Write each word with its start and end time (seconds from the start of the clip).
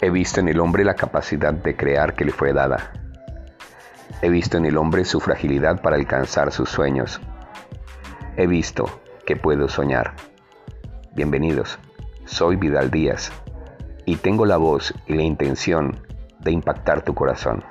He 0.00 0.10
visto 0.10 0.38
en 0.38 0.46
el 0.46 0.60
hombre 0.60 0.84
la 0.84 0.94
capacidad 0.94 1.52
de 1.52 1.74
crear 1.74 2.14
que 2.14 2.24
le 2.24 2.30
fue 2.30 2.52
dada. 2.52 2.92
He 4.22 4.28
visto 4.28 4.56
en 4.56 4.64
el 4.64 4.76
hombre 4.76 5.04
su 5.04 5.18
fragilidad 5.18 5.82
para 5.82 5.96
alcanzar 5.96 6.52
sus 6.52 6.68
sueños. 6.68 7.20
He 8.36 8.46
visto 8.46 9.00
que 9.26 9.34
puedo 9.34 9.68
soñar. 9.68 10.14
Bienvenidos, 11.16 11.80
soy 12.26 12.54
Vidal 12.54 12.92
Díaz 12.92 13.32
y 14.04 14.16
tengo 14.16 14.46
la 14.46 14.56
voz 14.56 14.94
y 15.08 15.14
la 15.14 15.22
intención 15.24 15.96
de 16.38 16.52
impactar 16.52 17.02
tu 17.02 17.14
corazón. 17.14 17.64